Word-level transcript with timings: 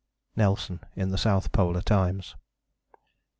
(NELSON 0.35 0.79
in 0.95 1.11
_The 1.11 1.19
South 1.19 1.51
Polar 1.51 1.83
Times. 1.83 2.35